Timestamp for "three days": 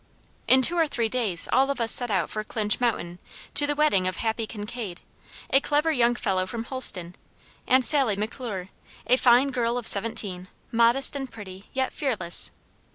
0.87-1.47